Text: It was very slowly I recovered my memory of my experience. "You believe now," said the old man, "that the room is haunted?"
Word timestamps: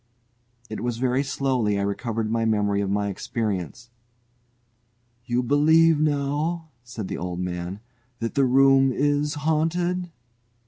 It 0.67 0.81
was 0.81 0.97
very 0.97 1.21
slowly 1.23 1.77
I 1.77 1.83
recovered 1.83 2.31
my 2.31 2.43
memory 2.43 2.81
of 2.81 2.89
my 2.89 3.07
experience. 3.09 3.91
"You 5.25 5.43
believe 5.43 5.99
now," 5.99 6.69
said 6.83 7.07
the 7.07 7.19
old 7.19 7.39
man, 7.39 7.81
"that 8.17 8.33
the 8.33 8.45
room 8.45 8.91
is 8.91 9.35
haunted?" 9.35 10.09